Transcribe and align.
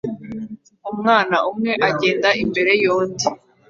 Umwana 0.91 1.35
umwe 1.49 1.71
agenda 1.89 2.29
imbere 2.43 2.71
yundi 2.83 3.25